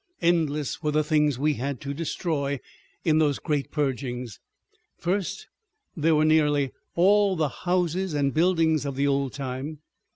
[0.19, 2.59] Endless were the things we had to destroy
[3.05, 4.39] in those great purgings.
[4.97, 5.45] First,
[5.95, 9.77] there were nearly all the houses and buildings of the old time.